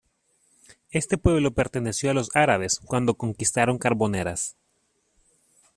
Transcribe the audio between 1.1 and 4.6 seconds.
pueblo perteneció a los árabes cuando conquistaron Carboneras.